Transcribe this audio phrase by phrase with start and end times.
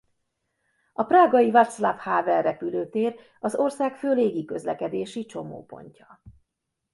[0.93, 6.21] A prágai Václav Havel repülőtér az ország fő légiközlekedési csomópontja.